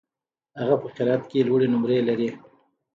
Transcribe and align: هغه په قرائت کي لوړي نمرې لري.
هغه 0.59 0.75
په 0.81 0.87
قرائت 0.95 1.23
کي 1.31 1.39
لوړي 1.47 1.67
نمرې 1.73 1.99
لري. 2.09 2.29